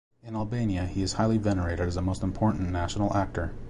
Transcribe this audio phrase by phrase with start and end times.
[0.23, 3.53] In Albania he is highly venerated as a most important national actor.